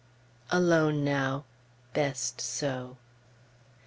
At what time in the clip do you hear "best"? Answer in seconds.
1.93-2.41